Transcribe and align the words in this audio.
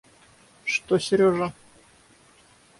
Что 0.71 0.97
Сережа? 0.97 1.47